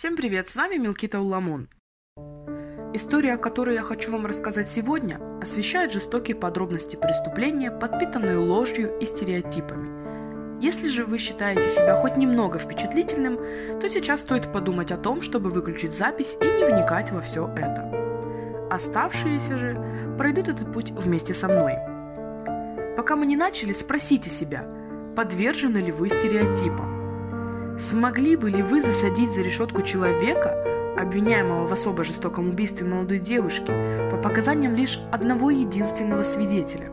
[0.00, 1.68] Всем привет, с вами Милкита Уламун.
[2.94, 9.04] История, о которой я хочу вам рассказать сегодня, освещает жестокие подробности преступления, подпитанные ложью и
[9.04, 10.62] стереотипами.
[10.62, 13.36] Если же вы считаете себя хоть немного впечатлительным,
[13.78, 18.68] то сейчас стоит подумать о том, чтобы выключить запись и не вникать во все это.
[18.70, 21.74] Оставшиеся же пройдут этот путь вместе со мной.
[22.96, 24.64] Пока мы не начали, спросите себя,
[25.14, 26.89] подвержены ли вы стереотипам.
[27.80, 33.72] Смогли бы ли вы засадить за решетку человека, обвиняемого в особо жестоком убийстве молодой девушки,
[34.10, 36.90] по показаниям лишь одного единственного свидетеля?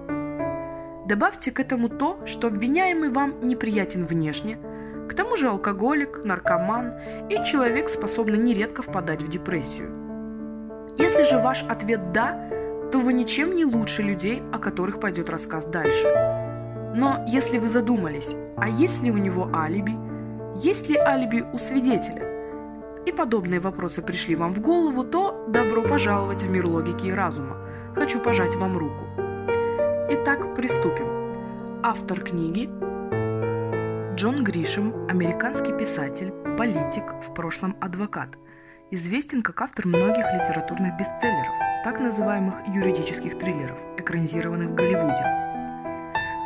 [1.05, 4.59] Добавьте к этому то, что обвиняемый вам неприятен внешне,
[5.09, 6.94] к тому же алкоголик, наркоман
[7.30, 9.92] и человек, способный нередко впадать в депрессию.
[10.98, 12.50] Если же ваш ответ «да»,
[12.94, 16.08] то вы ничем не лучше людей, о которых пойдет рассказ дальше.
[16.95, 19.94] Но если вы задумались, а есть ли у него алиби–
[20.58, 22.25] есть ли алиби у свидетеля?
[23.05, 27.58] И подобные вопросы пришли вам в голову, то добро пожаловать в мир логики и разума.
[27.95, 29.05] Хочу пожать вам руку.
[30.09, 31.05] Итак, приступим.
[31.83, 32.69] Автор книги
[34.16, 38.30] Джон Гришем, американский писатель, политик, в прошлом адвокат.
[38.89, 45.47] Известен как автор многих литературных бестселлеров, так называемых юридических триллеров, экранизированных в Голливуде.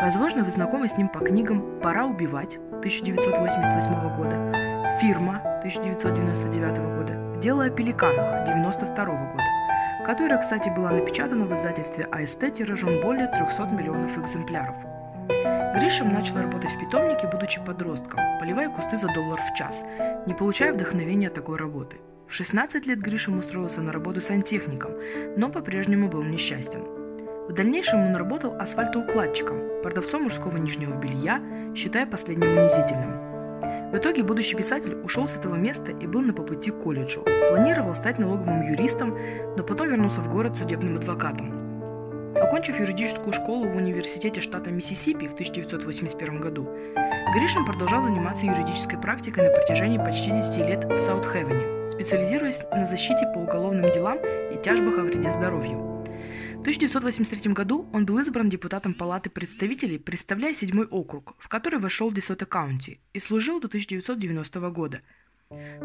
[0.01, 7.65] Возможно, вы знакомы с ним по книгам «Пора убивать» 1988 года, «Фирма» 1999 года, «Дело
[7.65, 9.43] о пеликанах» 1992 года,
[10.03, 14.75] которая, кстати, была напечатана в издательстве АСТ тиражом более 300 миллионов экземпляров.
[15.75, 19.83] Гришем начал работать в питомнике, будучи подростком, поливая кусты за доллар в час,
[20.25, 21.97] не получая вдохновения от такой работы.
[22.27, 24.93] В 16 лет Гришем устроился на работу сантехником,
[25.37, 27.00] но по-прежнему был несчастен.
[27.51, 31.41] В дальнейшем он работал асфальтоукладчиком, продавцом мужского нижнего белья,
[31.75, 33.91] считая последним унизительным.
[33.91, 37.25] В итоге будущий писатель ушел с этого места и был на по пути к колледжу.
[37.49, 39.17] Планировал стать налоговым юристом,
[39.57, 42.37] но потом вернулся в город судебным адвокатом.
[42.37, 46.69] Окончив юридическую школу в университете штата Миссисипи в 1981 году,
[47.35, 53.29] Гришин продолжал заниматься юридической практикой на протяжении почти 10 лет в Саутхевене, специализируясь на защите
[53.35, 55.90] по уголовным делам и тяжбах о вреде здоровью.
[56.61, 62.11] В 1983 году он был избран депутатом Палаты представителей, представляя седьмой округ, в который вошел
[62.11, 65.01] Десота Каунти, и служил до 1990 года.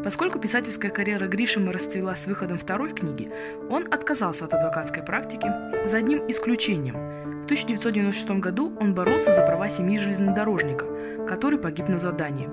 [0.03, 3.27] Поскольку писательская карьера Гришима расцвела с выходом второй книги,
[3.71, 5.51] он отказался от адвокатской практики
[5.87, 7.41] за одним исключением.
[7.41, 10.85] В 1996 году он боролся за права семьи железнодорожника,
[11.27, 12.49] который погиб на задании.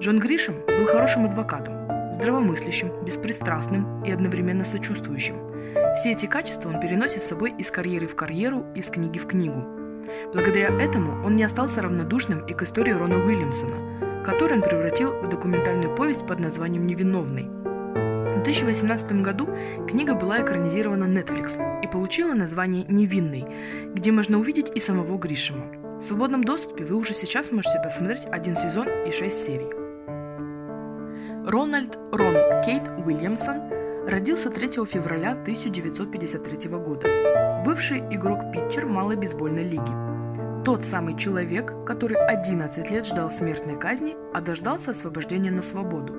[0.00, 5.36] Джон Гришем был хорошим адвокатом, здравомыслящим, беспристрастным и одновременно сочувствующим–
[5.96, 9.64] все эти качества он переносит с собой из карьеры в карьеру, из книги в книгу.
[10.32, 15.28] Благодаря этому он не остался равнодушным и к истории Рона Уильямсона, которую он превратил в
[15.28, 17.44] документальную повесть под названием «Невиновный».
[17.44, 19.48] В 2018 году
[19.88, 23.46] книга была экранизирована Netflix и получила название «Невинный»,
[23.94, 25.66] где можно увидеть и самого Гришима.
[25.98, 29.70] В свободном доступе вы уже сейчас можете посмотреть один сезон и шесть серий.
[31.46, 32.34] Рональд Рон
[32.64, 37.62] Кейт Уильямсон родился 3 февраля 1953 года.
[37.64, 40.64] Бывший игрок-питчер малой бейсбольной лиги.
[40.64, 46.14] Тот самый человек, который 11 лет ждал смертной казни, а дождался освобождения на свободу.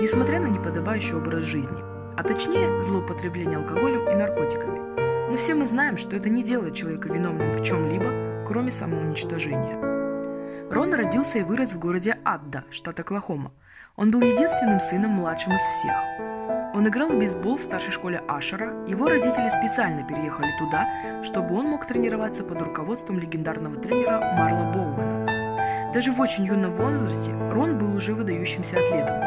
[0.00, 1.78] Несмотря на неподобающий образ жизни,
[2.16, 5.30] а точнее злоупотребление алкоголем и наркотиками.
[5.30, 10.70] Но все мы знаем, что это не делает человека виновным в чем-либо, кроме самоуничтожения.
[10.70, 13.52] Рон родился и вырос в городе Адда, штат Оклахома.
[13.96, 16.31] Он был единственным сыном младшим из всех.
[16.74, 18.72] Он играл в бейсбол в старшей школе Ашера.
[18.86, 25.92] Его родители специально переехали туда, чтобы он мог тренироваться под руководством легендарного тренера Марла Боуэна.
[25.92, 29.20] Даже в очень юном возрасте Рон был уже выдающимся атлетом.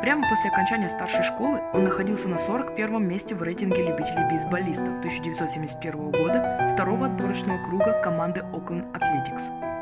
[0.00, 6.10] Прямо после окончания старшей школы он находился на 41-м месте в рейтинге любителей бейсболистов 1971
[6.10, 9.72] года второго отборочного круга команды Oakland Athletics.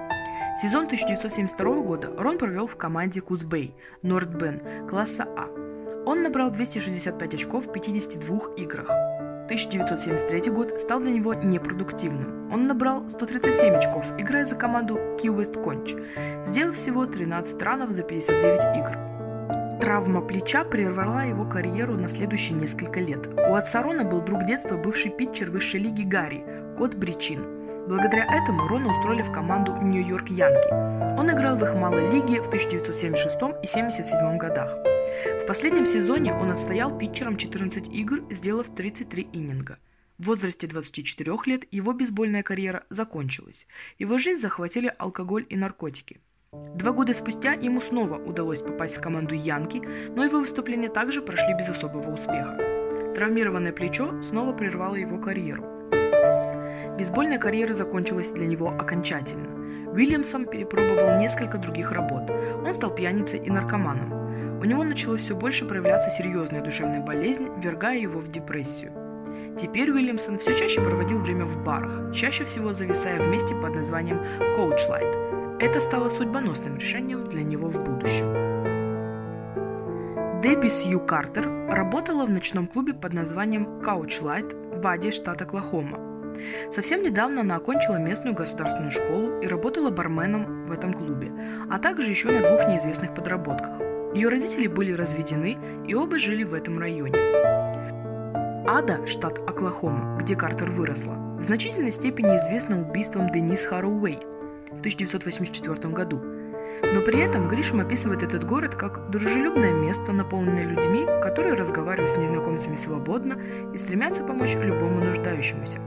[0.60, 5.46] Сезон 1972 года Рон провел в команде Кузбей, Нордбен, класса А,
[6.06, 8.90] он набрал 265 очков в 52 играх.
[9.50, 12.52] 1973 год стал для него непродуктивным.
[12.52, 18.02] Он набрал 137 очков, играя за команду Key West Conch, сделав всего 13 ранов за
[18.02, 19.80] 59 игр.
[19.80, 23.26] Травма плеча прервала его карьеру на следующие несколько лет.
[23.48, 26.44] У отца Рона был друг детства, бывший питчер высшей лиги Гарри,
[26.78, 27.44] кот Бричин.
[27.88, 30.72] Благодаря этому Рона устроили в команду Нью-Йорк Янки.
[31.18, 34.89] Он играл в их малой лиге в 1976 и 1977 годах.
[35.42, 39.78] В последнем сезоне он отстоял питчером 14 игр, сделав 33 иннинга.
[40.18, 43.66] В возрасте 24 лет его бейсбольная карьера закончилась.
[43.98, 46.20] Его жизнь захватили алкоголь и наркотики.
[46.52, 49.80] Два года спустя ему снова удалось попасть в команду Янки,
[50.14, 52.58] но его выступления также прошли без особого успеха.
[53.14, 55.64] Травмированное плечо снова прервало его карьеру.
[56.98, 59.90] Бейсбольная карьера закончилась для него окончательно.
[59.92, 62.30] Уильямсон перепробовал несколько других работ.
[62.30, 64.19] Он стал пьяницей и наркоманом.
[64.60, 68.92] У него начало все больше проявляться серьезная душевная болезнь, вергая его в депрессию.
[69.58, 74.18] Теперь Уильямсон все чаще проводил время в барах, чаще всего зависая вместе под названием
[74.58, 78.30] Coach Light, это стало судьбоносным решением для него в будущем.
[80.42, 85.98] Дебби Сью Картер работала в ночном клубе под названием Couch Light в Аде, штат Оклахома.
[86.70, 91.32] Совсем недавно она окончила местную государственную школу и работала барменом в этом клубе,
[91.70, 93.89] а также еще на двух неизвестных подработках.
[94.14, 97.14] Ее родители были разведены и оба жили в этом районе.
[98.66, 104.18] Ада, штат Оклахома, где Картер выросла, в значительной степени известна убийством Денис Харроуэй,
[104.72, 106.20] в 1984 году.
[106.92, 112.16] Но при этом Гришем описывает этот город как дружелюбное место, наполненное людьми, которые разговаривают с
[112.16, 113.38] незнакомцами свободно
[113.72, 115.80] и стремятся помочь любому нуждающемуся.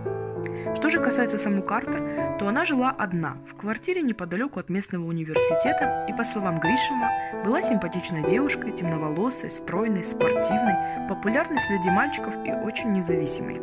[0.75, 6.05] Что же касается саму Картер, то она жила одна, в квартире неподалеку от местного университета
[6.09, 7.09] и, по словам Гришема,
[7.43, 13.61] была симпатичной девушкой, темноволосой, стройной, спортивной, популярной среди мальчиков и очень независимой.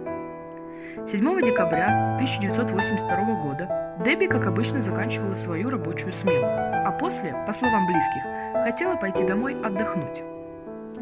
[1.07, 7.87] 7 декабря 1982 года Дебби, как обычно, заканчивала свою рабочую смену, а после, по словам
[7.87, 8.23] близких,
[8.65, 10.23] хотела пойти домой отдохнуть.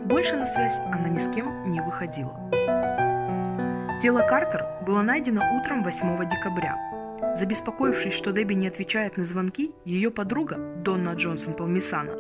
[0.05, 2.37] Больше на связь она ни с кем не выходила.
[4.00, 6.76] Тело Картер было найдено утром 8 декабря.
[7.36, 12.12] Забеспокоившись, что Дебби не отвечает на звонки, ее подруга, Донна Джонсон Палмисана,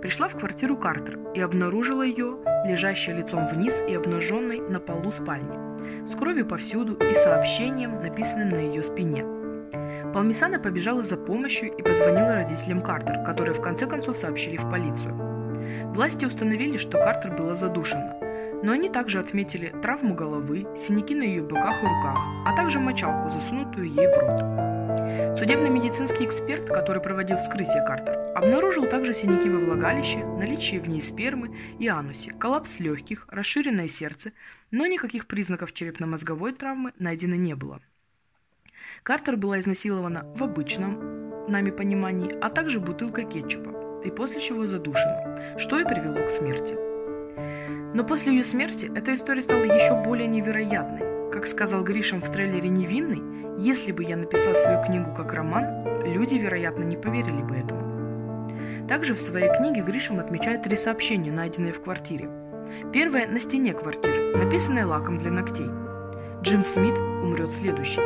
[0.00, 5.64] пришла в квартиру Картер и обнаружила ее, лежащей лицом вниз и обнаженной на полу спальни
[6.06, 9.24] с кровью повсюду и сообщением, написанным на ее спине.
[10.12, 15.14] Палмисана побежала за помощью и позвонила родителям Картер, которые в конце концов сообщили в полицию.
[15.94, 18.18] Власти установили, что Картер была задушена,
[18.64, 23.28] но они также отметили травму головы, синяки на ее боках и руках, а также мочалку,
[23.28, 25.38] засунутую ей в рот.
[25.38, 31.54] Судебно-медицинский эксперт, который проводил вскрытие Картер, обнаружил также синяки во влагалище, наличие в ней спермы
[31.78, 34.32] и анусе, коллапс легких, расширенное сердце,
[34.70, 37.82] но никаких признаков черепно-мозговой травмы найдено не было.
[39.02, 45.58] Картер была изнасилована в обычном нами понимании, а также бутылкой кетчупа, и после чего задушена,
[45.58, 46.83] что и привело к смерти.
[47.94, 51.30] Но после ее смерти эта история стала еще более невероятной.
[51.32, 53.22] Как сказал Гришем в трейлере «Невинный»,
[53.58, 58.86] если бы я написал свою книгу как роман, люди, вероятно, не поверили бы этому.
[58.88, 62.28] Также в своей книге Гришем отмечает три сообщения, найденные в квартире.
[62.92, 65.68] Первое на стене квартиры, написанное лаком для ногтей.
[66.42, 68.00] Джим Смит умрет следующий.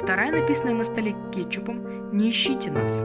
[0.00, 3.00] Вторая, написанная на столе кетчупом «Не ищите нас».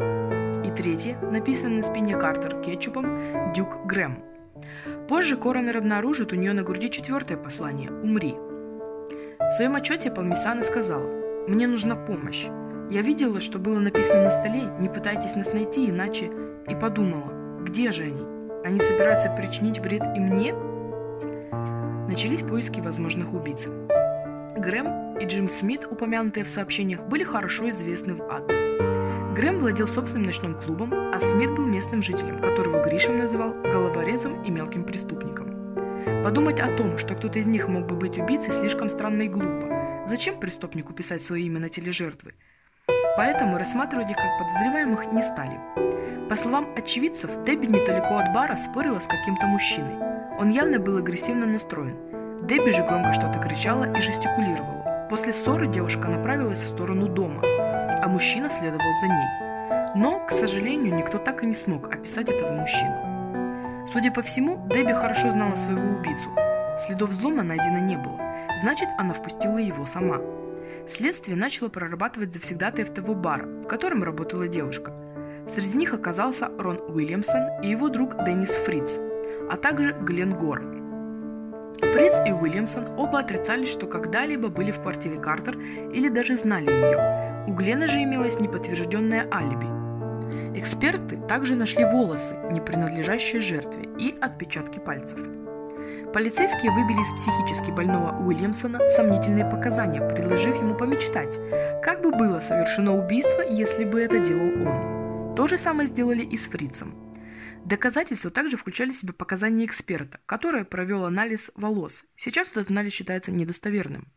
[0.65, 4.17] И третья, написанная на спине Картер кетчупом «Дюк Грэм».
[5.07, 8.35] Позже коронер обнаружит у нее на груди четвертое послание «Умри».
[9.39, 11.05] В своем отчете Палмисана сказала
[11.47, 12.45] «Мне нужна помощь.
[12.89, 16.31] Я видела, что было написано на столе «Не пытайтесь нас найти, иначе...»
[16.69, 18.23] и подумала, где же они?
[18.63, 20.53] Они собираются причинить вред и мне?
[22.07, 23.65] Начались поиски возможных убийц.
[23.65, 28.62] Грэм и Джим Смит, упомянутые в сообщениях, были хорошо известны в Адде.
[29.33, 34.51] Грэм владел собственным ночным клубом, а Смит был местным жителем, которого Гришем называл головорезом и
[34.51, 35.47] мелким преступником.
[36.23, 40.05] Подумать о том, что кто-то из них мог бы быть убийцей, слишком странно и глупо.
[40.05, 42.35] Зачем преступнику писать свое имя на теле жертвы?
[43.17, 45.59] Поэтому рассматривать их как подозреваемых не стали.
[46.29, 49.97] По словам очевидцев, Дебби недалеко от бара спорила с каким-то мужчиной.
[50.39, 51.97] Он явно был агрессивно настроен.
[52.45, 55.07] Дебби же громко что-то кричала и жестикулировала.
[55.09, 57.41] После ссоры девушка направилась в сторону дома,
[58.03, 59.27] а мужчина следовал за ней.
[59.95, 63.87] Но, к сожалению, никто так и не смог описать этого мужчину.
[63.93, 66.29] Судя по всему, Дебби хорошо знала своего убийцу.
[66.79, 68.19] Следов взлома найдено не было,
[68.61, 70.17] значит, она впустила его сама.
[70.87, 74.91] Следствие начало прорабатывать завсегдатаев того бара, в котором работала девушка.
[75.47, 78.97] Среди них оказался Рон Уильямсон и его друг Деннис Фриц,
[79.49, 81.73] а также Глен Горн.
[81.79, 87.32] Фриц и Уильямсон оба отрицали, что когда-либо были в квартире Картер или даже знали ее.
[87.45, 89.67] У Глена же имелось неподтвержденное алиби.
[90.57, 95.19] Эксперты также нашли волосы, не принадлежащие жертве, и отпечатки пальцев.
[96.13, 101.37] Полицейские выбили из психически больного Уильямсона сомнительные показания, предложив ему помечтать,
[101.81, 105.35] как бы было совершено убийство, если бы это делал он.
[105.35, 106.95] То же самое сделали и с Фрицем.
[107.65, 112.03] Доказательства также включали в себя показания эксперта, который провел анализ волос.
[112.15, 114.07] Сейчас этот анализ считается недостоверным.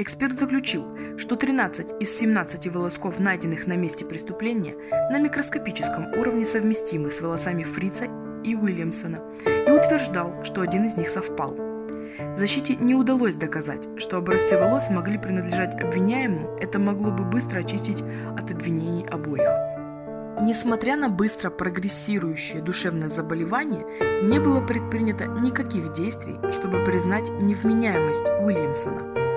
[0.00, 0.86] Эксперт заключил,
[1.18, 4.76] что 13 из 17 волосков, найденных на месте преступления,
[5.10, 8.04] на микроскопическом уровне совместимы с волосами Фрица
[8.44, 11.56] и Уильямсона, и утверждал, что один из них совпал.
[12.36, 18.04] Защите не удалось доказать, что образцы волос могли принадлежать обвиняемому, это могло бы быстро очистить
[18.36, 19.48] от обвинений обоих.
[20.40, 23.84] Несмотря на быстро прогрессирующее душевное заболевание,
[24.22, 29.27] не было предпринято никаких действий, чтобы признать невменяемость Уильямсона.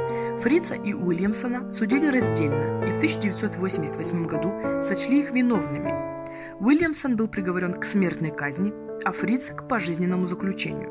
[0.41, 5.93] Фрица и Уильямсона судили раздельно и в 1988 году сочли их виновными.
[6.59, 8.73] Уильямсон был приговорен к смертной казни,
[9.05, 10.89] а Фриц– к пожизненному заключению.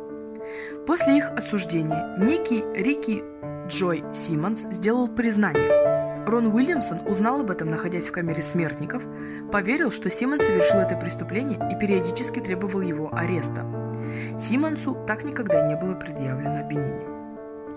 [0.87, 3.25] После их осуждения некий Рики
[3.67, 6.25] Джой Симмонс сделал признание.
[6.27, 9.05] Рон Уильямсон узнал об этом, находясь в камере смертников,
[9.51, 13.67] поверил, что Симмонс совершил это преступление и периодически требовал его ареста.
[14.39, 17.10] Симмонсу так никогда не было предъявлено обвинение.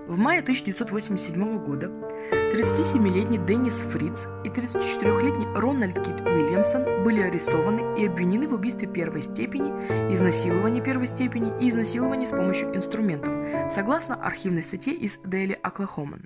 [0.08, 8.08] В мае 1987 года 37-летний Деннис Фриц и 34-летний Рональд Кит Уильямсон были арестованы и
[8.08, 9.70] обвинены в убийстве первой степени,
[10.14, 13.34] изнасиловании первой степени и изнасиловании с помощью инструментов,
[13.72, 16.20] согласно архивной статье из Daily Oklahoma.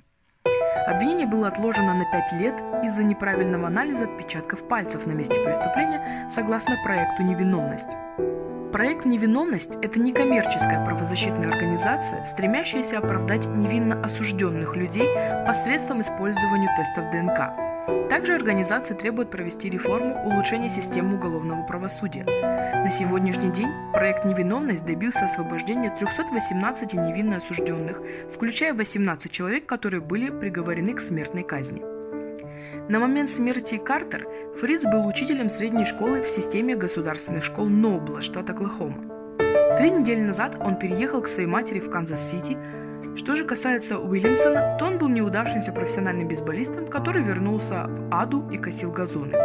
[0.88, 6.77] Обвинение было отложено на 5 лет из-за неправильного анализа отпечатков пальцев на месте преступления согласно
[6.84, 7.89] проекту «Невиновность».
[8.71, 15.07] Проект «Невиновность»– это некоммерческая правозащитная организация, стремящаяся оправдать невинно осужденных людей
[15.45, 18.09] посредством использования тестов ДНК.
[18.09, 22.25] Также организация требует провести реформу улучшения системы уголовного правосудия.
[22.25, 30.29] На сегодняшний день проект «Невиновность» добился освобождения 318 невинно осужденных, включая 18 человек, которые были
[30.29, 31.97] приговорены к смертной казни.
[32.90, 34.28] На момент смерти Картер
[34.60, 39.04] Фриц был учителем средней школы в системе государственных школ Нобла, штат Оклахома.
[39.78, 42.58] Три недели назад он переехал к своей матери в Канзас-Сити.
[43.16, 48.58] Что же касается Уильямсона, то он был неудавшимся профессиональным бейсболистом, который вернулся в Аду и
[48.58, 49.38] косил газоны.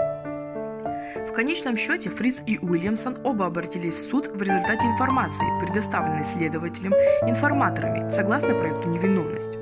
[1.28, 6.92] В конечном счете Фриц и Уильямсон оба обратились в суд в результате информации, предоставленной следователем
[7.26, 9.58] информаторами, согласно проекту «Невиновность».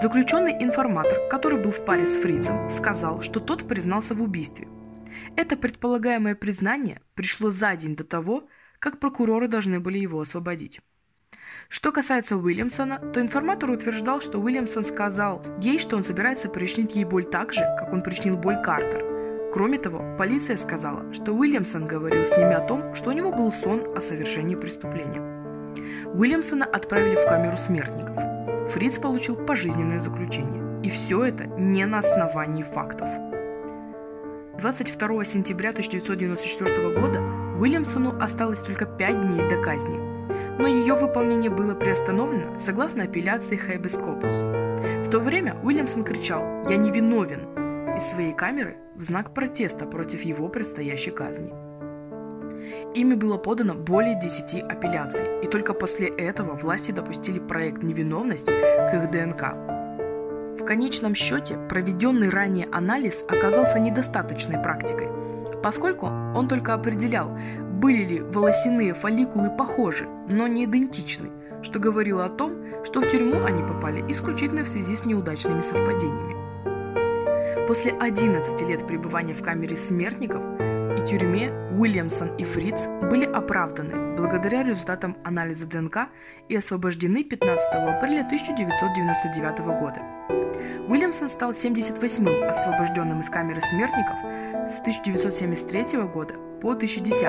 [0.00, 4.68] Заключенный информатор, который был в паре с фрицем, сказал, что тот признался в убийстве.
[5.36, 8.48] Это предполагаемое признание пришло за день до того,
[8.78, 10.80] как прокуроры должны были его освободить.
[11.68, 17.04] Что касается Уильямсона, то информатор утверждал, что Уильямсон сказал ей, что он собирается причинить ей
[17.04, 19.04] боль так же, как он причинил боль Картер.
[19.52, 23.52] Кроме того, полиция сказала, что Уильямсон говорил с ними о том, что у него был
[23.52, 25.20] сон о совершении преступления.
[26.12, 28.16] Уильямсона отправили в камеру смертников–
[28.70, 30.80] Фриц получил пожизненное заключение.
[30.84, 33.08] И все это не на основании фактов.
[34.58, 37.20] 22 сентября 1994 года
[37.58, 39.98] Уильямсону осталось только 5 дней до казни,
[40.58, 44.34] но ее выполнение было приостановлено согласно апелляции Хейбес Копус.
[44.40, 50.22] В то время Уильямсон кричал «Я не виновен» из своей камеры в знак протеста против
[50.22, 51.52] его предстоящей казни.
[52.94, 58.94] Ими было подано более 10 апелляций, и только после этого власти допустили проект «Невиновность» к
[58.94, 59.54] их ДНК.
[60.60, 65.08] В конечном счете, проведенный ранее анализ оказался недостаточной практикой,
[65.62, 67.30] поскольку он только определял,
[67.80, 71.30] были ли волосяные фолликулы похожи, но не идентичны,
[71.62, 72.52] что говорило о том,
[72.84, 76.36] что в тюрьму они попали исключительно в связи с неудачными совпадениями.
[77.66, 80.42] После 11 лет пребывания в камере смертников
[81.00, 86.08] и тюрьме Уильямсон и Фриц были оправданы благодаря результатам анализа ДНК
[86.48, 90.00] и освобождены 15 апреля 1999 года.
[90.88, 94.16] Уильямсон стал 78-м освобожденным из камеры смертников
[94.68, 97.22] с 1973 года по 2010.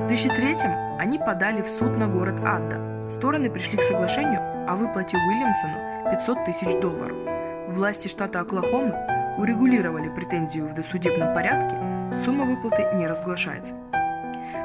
[0.00, 0.56] В 2003
[0.98, 3.08] они подали в суд на город Адда.
[3.10, 7.16] Стороны пришли к соглашению о выплате Уильямсону 500 тысяч долларов.
[7.68, 13.74] Власти штата Оклахома урегулировали претензию в досудебном порядке Сумма выплаты не разглашается.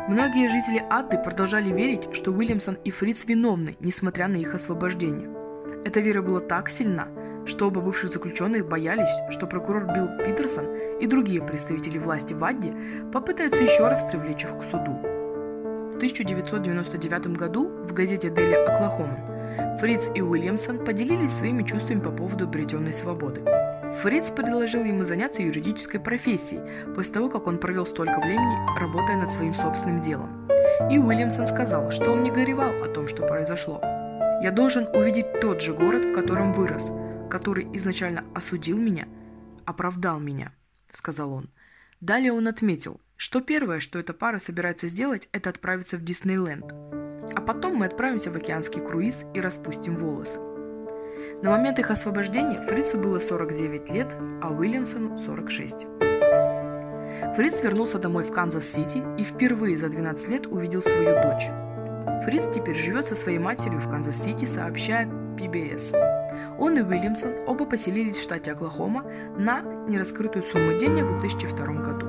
[0.10, 5.30] Многие жители Адды продолжали верить, что Уильямсон и Фриц виновны, несмотря на их освобождение.
[5.86, 7.08] Эта вера была так сильна,
[7.46, 10.66] что оба бывших заключенных боялись, что прокурор Билл Питерсон
[11.00, 12.74] и другие представители власти в Адде
[13.14, 15.00] попытаются еще раз привлечь их к суду.
[15.92, 19.38] В 1999 году в газете Daily Oklahoma
[19.80, 23.42] Фриц и Уильямсон поделились своими чувствами по поводу обретенной свободы.
[23.94, 29.32] Фриц предложил ему заняться юридической профессией, после того, как он провел столько времени, работая над
[29.32, 30.48] своим собственным делом.
[30.92, 33.82] И Уильямсон сказал, что он не горевал о том, что произошло.
[34.42, 36.92] «Я должен увидеть тот же город, в котором вырос,
[37.30, 39.08] который изначально осудил меня,
[39.66, 40.52] оправдал меня»,—
[40.92, 41.50] сказал он.
[42.00, 46.72] Далее он отметил, что первое, что эта пара собирается сделать, это отправиться в Диснейленд.
[47.36, 50.40] А потом мы отправимся в океанский круиз и распустим волосы.
[51.42, 55.86] На момент их освобождения Фрицу было 49 лет, а Уильямсону 46.
[57.36, 61.50] Фриц вернулся домой в Канзас-Сити и впервые за 12 лет увидел свою дочь.
[62.26, 65.08] Фриц теперь живет со своей матерью в Канзас-Сити, сообщает
[65.38, 65.96] PBS.
[66.58, 69.04] Он и Уильямсон оба поселились в штате Оклахома
[69.38, 72.08] на нераскрытую сумму денег в 2002 году.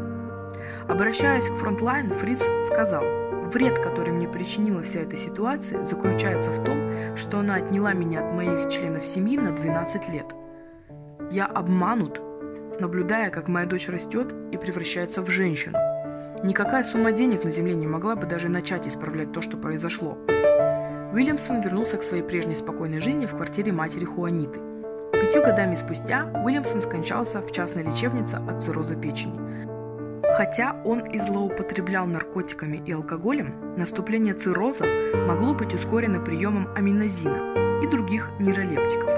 [0.88, 3.04] Обращаясь к Frontline, Фриц сказал,
[3.52, 8.34] «Вред, который мне причинила вся эта ситуация, заключается в том, что она отняла меня от
[8.34, 10.26] моих членов семьи на 12 лет.
[11.30, 12.20] Я обманут,
[12.78, 15.78] наблюдая, как моя дочь растет и превращается в женщину.
[16.44, 20.18] Никакая сумма денег на земле не могла бы даже начать исправлять то, что произошло.
[21.12, 24.60] Уильямсон вернулся к своей прежней спокойной жизни в квартире матери Хуаниты.
[25.12, 29.67] Пятью годами спустя Уильямсон скончался в частной лечебнице от цирроза печени.
[30.38, 34.84] Хотя он и злоупотреблял наркотиками и алкоголем, наступление цирроза
[35.26, 39.10] могло быть ускорено приемом аминозина и других нейролептиков.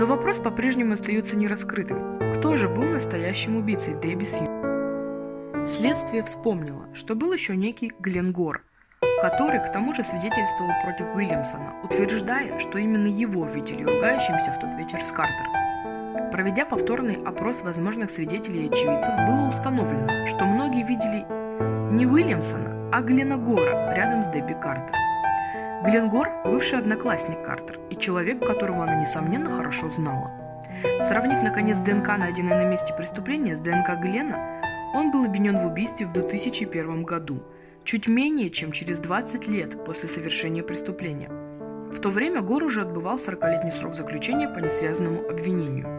[0.00, 2.34] Но вопрос по-прежнему остается нераскрытым.
[2.34, 5.64] Кто же был настоящим убийцей Дебби Сью?
[5.64, 8.64] Следствие вспомнило, что был еще некий Гленгор,
[9.22, 14.74] который к тому же свидетельствовал против Уильямсона, утверждая, что именно его видели ругающимся в тот
[14.74, 15.67] вечер с Картером.
[16.38, 21.26] Проведя повторный опрос возможных свидетелей и очевидцев, было установлено, что многие видели
[21.92, 24.94] не Уильямсона, а Глена Гора рядом с Дебби Картер.
[25.84, 30.30] Глен Гор– бывший одноклассник Картер и человек, которого она, несомненно, хорошо знала.
[31.08, 34.62] Сравнив, наконец, ДНК, найденной на месте преступления, с ДНК Глена,
[34.94, 37.42] он был обвинен в убийстве в 2001 году,
[37.82, 41.30] чуть менее чем через 20 лет после совершения преступления.
[41.92, 45.97] В то время Гор уже отбывал 40-летний срок заключения по несвязанному обвинению.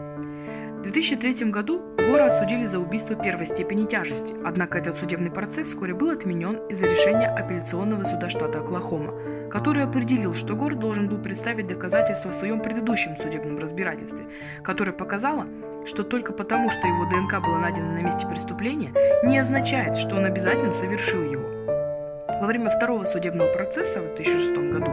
[0.80, 5.92] В 2003 году Гора осудили за убийство первой степени тяжести, однако этот судебный процесс вскоре
[5.92, 9.12] был отменен из-за решения апелляционного суда штата Оклахома,
[9.50, 14.24] который определил, что Гор должен был представить доказательства в своем предыдущем судебном разбирательстве,
[14.64, 15.46] которое показало,
[15.84, 20.24] что только потому, что его ДНК было найдено на месте преступления, не означает, что он
[20.24, 21.46] обязательно совершил его.
[22.40, 24.92] Во время второго судебного процесса в 2006 году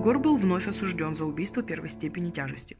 [0.00, 2.76] Гор был вновь осужден за убийство первой степени тяжести.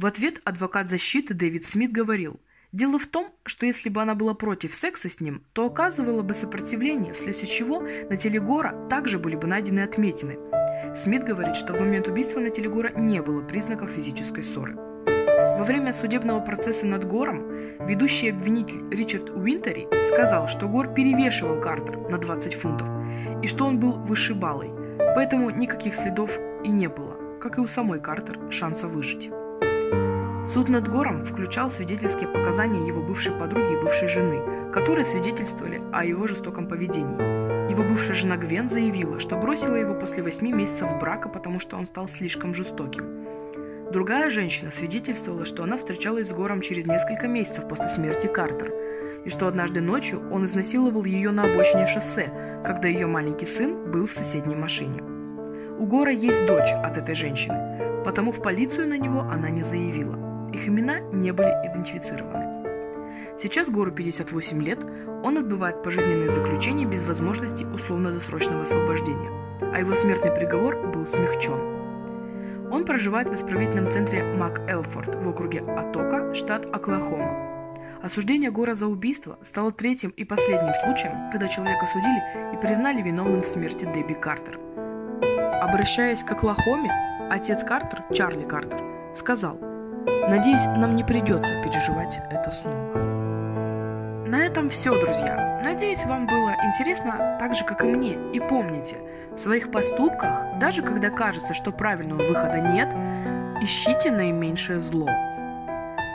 [0.00, 2.40] В ответ адвокат защиты Дэвид Смит говорил–
[2.72, 6.32] Дело в том, что если бы она была против секса с ним, то оказывала бы
[6.34, 10.38] сопротивление, вследствие чего на теле Гора также были бы найдены отметины.
[10.96, 14.76] Смит говорит, что в момент убийства на теле Гора не было признаков физической ссоры.
[14.76, 17.50] Во время судебного процесса над Гором
[17.86, 22.88] ведущий обвинитель Ричард Уинтери сказал, что Гор перевешивал Картер на 20 фунтов
[23.42, 24.70] и что он был вышибалой,
[25.16, 29.30] поэтому никаких следов и не было, как и у самой Картер, шанса выжить.
[30.46, 36.04] Суд над Гором включал свидетельские показания его бывшей подруги и бывшей жены, которые свидетельствовали о
[36.04, 37.70] его жестоком поведении.
[37.70, 41.86] Его бывшая жена Гвен заявила, что бросила его после восьми месяцев брака, потому что он
[41.86, 43.26] стал слишком жестоким.
[43.92, 48.72] Другая женщина свидетельствовала, что она встречалась с Гором через несколько месяцев после смерти Картер,
[49.24, 52.32] и что однажды ночью он изнасиловал ее на обочине шоссе,
[52.64, 55.02] когда ее маленький сын был в соседней машине.
[55.78, 60.29] У Гора есть дочь от этой женщины, потому в полицию на него она не заявила.
[60.52, 62.50] Их имена не были идентифицированы.
[63.38, 64.84] Сейчас Гору 58 лет,
[65.24, 72.68] он отбывает пожизненное заключение без возможности условно-досрочного освобождения, а его смертный приговор был смягчен.
[72.70, 77.78] Он проживает в исправительном центре Мак Элфорд в округе Атока, штат Оклахома.
[78.02, 83.42] Осуждение Гора за убийство стало третьим и последним случаем, когда человека судили и признали виновным
[83.42, 84.58] в смерти Дебби Картер.
[85.62, 86.90] Обращаясь к Оклахоме,
[87.30, 88.82] отец Картер, Чарли Картер,
[89.14, 89.58] сказал–
[90.30, 92.96] Надеюсь, нам не придется переживать это снова.
[94.28, 95.60] На этом все, друзья.
[95.64, 98.16] Надеюсь, вам было интересно так же, как и мне.
[98.32, 98.98] И помните,
[99.32, 102.94] в своих поступках, даже когда кажется, что правильного выхода нет,
[103.60, 105.08] ищите наименьшее зло.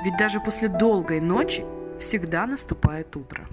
[0.05, 1.65] Ведь даже после долгой ночи
[1.99, 3.45] всегда наступает утро.